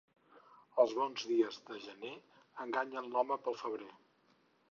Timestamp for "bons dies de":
0.99-1.77